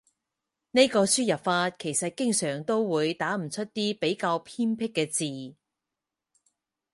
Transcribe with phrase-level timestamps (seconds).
[0.71, 5.55] 呢個輸入法其實經常都會打唔出啲比較偏僻嘅字